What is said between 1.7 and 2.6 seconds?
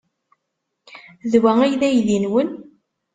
d aydi-nwen?